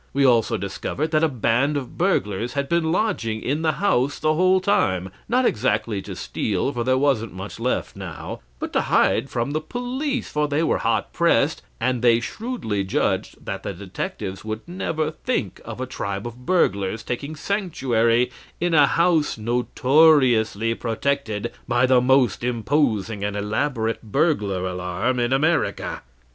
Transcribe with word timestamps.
We 0.13 0.25
also 0.25 0.57
discovered 0.57 1.11
that 1.11 1.23
a 1.23 1.27
band 1.29 1.77
of 1.77 1.95
burglars 1.95 2.53
had 2.53 2.67
been 2.67 2.91
lodging 2.91 3.39
in 3.39 3.61
the 3.61 3.73
house 3.73 4.17
the 4.17 4.33
whole 4.33 4.59
time 4.59 5.11
not 5.29 5.45
exactly 5.45 6.01
to 6.01 6.15
steal, 6.15 6.73
for 6.73 6.83
there 6.83 6.97
wasn't 6.97 7.33
much 7.35 7.59
left 7.59 7.95
now, 7.95 8.39
but 8.57 8.73
to 8.73 8.81
hide 8.81 9.29
from 9.29 9.51
the 9.51 9.61
police, 9.61 10.31
for 10.31 10.47
they 10.47 10.63
were 10.63 10.79
hot 10.79 11.13
pressed, 11.13 11.61
and 11.79 12.01
they 12.01 12.19
shrewdly 12.19 12.83
judged 12.83 13.45
that 13.45 13.61
the 13.61 13.73
detectives 13.75 14.43
would 14.43 14.67
never 14.67 15.11
think 15.11 15.61
of 15.65 15.79
a 15.79 15.85
tribe 15.85 16.25
of 16.25 16.47
burglars 16.47 17.03
taking 17.03 17.35
sanctuary 17.35 18.31
in 18.59 18.73
a 18.73 18.87
house 18.87 19.37
notoriously 19.37 20.73
protected 20.73 21.51
by 21.67 21.85
the 21.85 22.01
most 22.01 22.43
imposing 22.43 23.23
and 23.23 23.37
elaborate 23.37 24.01
burglar 24.01 24.65
alarm 24.65 25.19
in 25.19 25.31
America. 25.31 26.01